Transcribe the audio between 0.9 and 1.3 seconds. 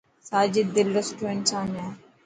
رو سٺو